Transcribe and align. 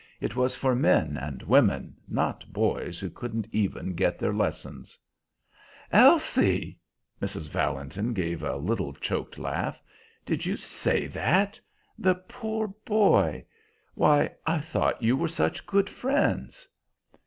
It 0.19 0.35
was 0.35 0.55
for 0.55 0.73
men 0.75 1.15
and 1.15 1.43
women, 1.43 1.95
not 2.07 2.51
boys 2.51 2.99
who 2.99 3.07
couldn't 3.11 3.47
even 3.51 3.93
get 3.93 4.17
their 4.17 4.33
lessons." 4.33 4.97
"Elsie!" 5.91 6.79
Mrs. 7.21 7.47
Valentin 7.49 8.11
gave 8.13 8.41
a 8.41 8.55
little 8.57 8.93
choked 8.93 9.37
laugh. 9.37 9.79
"Did 10.25 10.43
you 10.43 10.57
say 10.57 11.05
that? 11.05 11.59
The 11.99 12.15
poor 12.15 12.69
boy! 12.83 13.45
Why, 13.93 14.31
I 14.47 14.59
thought 14.59 15.03
you 15.03 15.15
were 15.15 15.27
such 15.27 15.67
good 15.67 15.87
friends!" 15.87 16.67